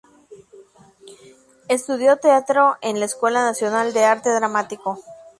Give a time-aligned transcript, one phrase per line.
[1.69, 4.99] Estudió teatro en la Escuela Nacional de Arte Dramático.